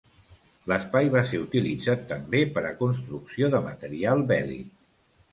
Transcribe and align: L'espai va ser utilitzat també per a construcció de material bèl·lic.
L'espai 0.69 1.09
va 1.15 1.19
ser 1.31 1.41
utilitzat 1.41 2.07
també 2.11 2.41
per 2.55 2.63
a 2.69 2.71
construcció 2.79 3.51
de 3.57 3.61
material 3.67 4.25
bèl·lic. 4.33 4.73